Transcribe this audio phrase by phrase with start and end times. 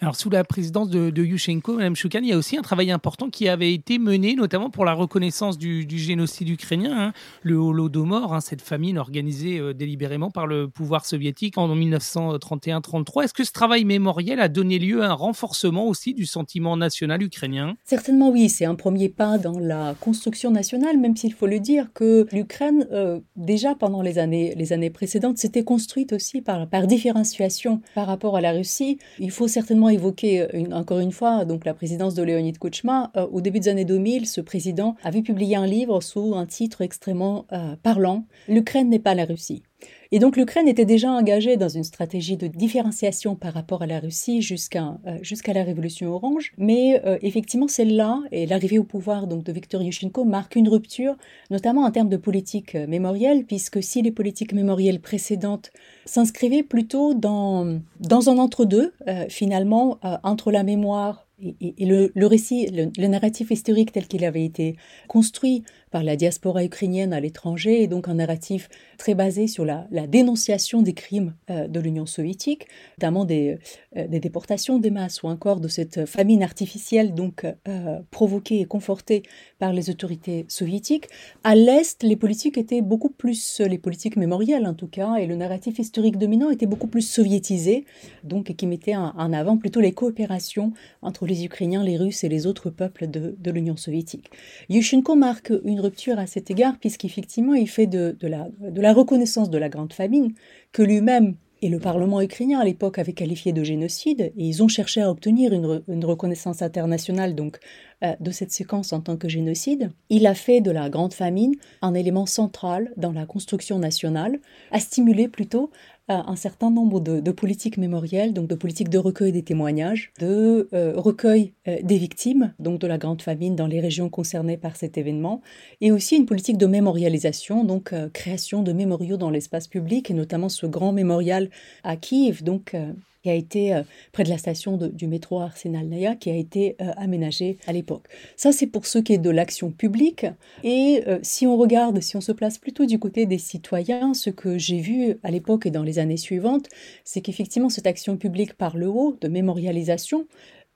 [0.00, 2.92] Alors, sous la présidence de, de Yushchenko, Mme Choukan, il y a aussi un travail
[2.92, 7.12] important qui avait été mené, notamment pour la reconnaissance du, génocide ukrainien, hein.
[7.42, 13.24] le Holodomor, hein, cette famine organisée euh, délibérément par le pouvoir soviétique en 1931-33.
[13.24, 17.20] Est-ce que ce travail mémoriel a donné lieu à un renforcement aussi du sentiment national
[17.20, 17.74] ukrainien?
[17.84, 21.92] Certainement oui, c'est un premier pas dans la construction nationale, même s'il faut le dire
[21.92, 26.86] que l'Ukraine, euh, déjà pendant les années, les années précédentes, s'était construite aussi par, par
[26.86, 28.98] différenciation par rapport à la Russie.
[29.18, 33.10] Il faut certainement évoqué euh, encore une fois donc la présidence de Leonid Kuchma.
[33.16, 36.80] Euh, au début des années 2000, ce président avait publié un livre sous un titre
[36.80, 39.62] extrêmement euh, parlant L'Ukraine n'est pas la Russie.
[40.10, 44.00] Et donc l'Ukraine était déjà engagée dans une stratégie de différenciation par rapport à la
[44.00, 46.52] Russie jusqu'à jusqu'à la révolution orange.
[46.56, 51.16] Mais effectivement, celle-là et l'arrivée au pouvoir donc de Viktor Yushchenko marque une rupture,
[51.50, 55.70] notamment en termes de politique mémorielle, puisque si les politiques mémorielles précédentes
[56.06, 58.94] s'inscrivaient plutôt dans, dans un entre-deux,
[59.28, 64.76] finalement, entre la mémoire et, le, le, récit, le, narratif historique tel qu'il avait été
[65.06, 69.86] construit par la diaspora ukrainienne à l'étranger, et donc un narratif très basé sur la,
[69.90, 72.66] la dénonciation des crimes euh, de l'Union soviétique,
[72.98, 73.58] notamment des,
[73.96, 78.64] euh, des, déportations des masses ou encore de cette famine artificielle donc euh, provoquée et
[78.64, 79.22] confortée
[79.58, 81.08] par les autorités soviétiques.
[81.44, 85.36] À l'Est, les politiques étaient beaucoup plus, les politiques mémorielles en tout cas, et le
[85.36, 87.84] narratif historique dominant était beaucoup plus soviétisé,
[88.24, 90.72] donc qui mettait en avant plutôt les coopérations
[91.02, 94.30] entre les Ukrainiens, les Russes et les autres peuples de, l'Union soviétique.
[94.68, 99.68] Yushchenko marque une rupture à cet égard, puisqu'effectivement, il fait de, la, reconnaissance de la
[99.68, 100.34] grande famine,
[100.72, 104.68] que lui-même et le Parlement ukrainien à l'époque avait qualifié de génocide, et ils ont
[104.68, 107.58] cherché à obtenir une, reconnaissance internationale donc
[108.04, 109.90] euh, de cette séquence en tant que génocide.
[110.08, 114.38] Il a fait de la grande famine un élément central dans la construction nationale,
[114.70, 115.70] a stimulé plutôt
[116.08, 120.94] un certain nombre de, politiques mémorielles, donc de politiques de recueil des témoignages, de euh,
[120.96, 124.96] recueil euh, des victimes, donc de la grande famine dans les régions concernées par cet
[124.96, 125.42] événement,
[125.80, 130.14] et aussi une politique de mémorialisation, donc euh, création de mémoriaux dans l'espace public, et
[130.14, 131.50] notamment ce grand mémorial
[131.84, 132.74] à Kiev, donc
[133.22, 136.76] qui a été euh, près de la station du métro Arsenal Naya, qui a été
[136.80, 138.06] euh, aménagé à l'époque.
[138.36, 140.26] Ça, c'est pour ce qui est de l'action publique.
[140.62, 144.30] Et euh, si on regarde, si on se place plutôt du côté des citoyens, ce
[144.30, 146.68] que j'ai vu à l'époque et dans les années suivantes,
[147.04, 150.26] c'est qu'effectivement, cette action publique par le haut, de mémorialisation,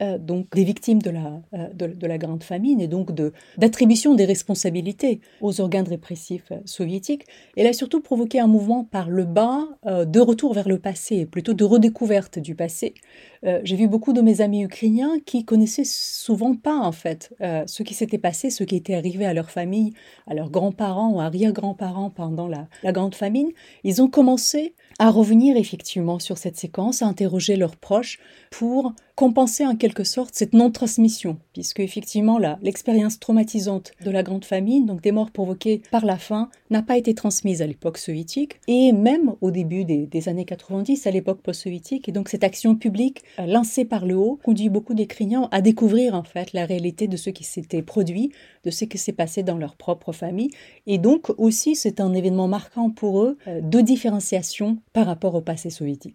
[0.01, 3.13] euh, donc des victimes de la, euh, de, la grande famine et donc
[3.59, 7.27] d'attribution des responsabilités aux organes répressifs euh, soviétiques.
[7.57, 11.55] Elle a surtout provoqué un mouvement par le bas de retour vers le passé, plutôt
[11.55, 12.95] de redécouverte du passé.
[13.43, 17.95] J'ai vu beaucoup de mes amis ukrainiens qui connaissaient souvent pas en fait ce qui
[17.95, 19.93] s'était passé, ce qui était arrivé à leur famille,
[20.27, 23.51] à leurs grands-parents ou arrière-grands-parents pendant la, la grande famine.
[23.85, 28.19] Ils ont commencé à revenir effectivement sur cette séquence, à interroger leurs proches
[28.51, 34.87] pour compenser en quelque sorte cette non-transmission, puisque effectivement l'expérience traumatisante de la grande famine,
[34.87, 38.93] donc des morts provoquées par la faim, n'a pas été transmise à l'époque soviétique et
[38.93, 42.09] même au début des, années 90, à l'époque post-soviétique.
[42.09, 46.15] Et donc cette action publique euh, lancée par le haut conduit beaucoup d'écrivains à découvrir
[46.15, 48.33] en fait la réalité de ce qui s'était produit,
[48.65, 50.51] de ce qui s'est passé dans leur propre famille.
[50.87, 55.41] Et donc aussi c'est un événement marquant pour eux euh, de différenciation par rapport au
[55.41, 56.11] passé soviétique.